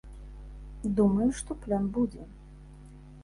[0.99, 2.25] Думаю, што плён будзе.